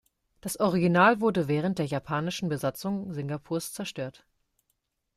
Das 0.41 0.59
Original 0.59 1.21
wurde 1.21 1.47
während 1.47 1.77
der 1.77 1.85
japanischen 1.85 2.49
Besatzung 2.49 3.13
Singapurs 3.13 3.71
zerstört. 3.71 4.25